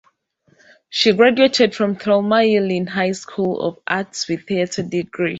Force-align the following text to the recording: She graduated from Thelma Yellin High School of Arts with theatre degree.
She 0.89 1.13
graduated 1.13 1.75
from 1.75 1.95
Thelma 1.95 2.41
Yellin 2.43 2.87
High 2.87 3.11
School 3.11 3.61
of 3.61 3.77
Arts 3.85 4.27
with 4.27 4.47
theatre 4.47 4.81
degree. 4.81 5.29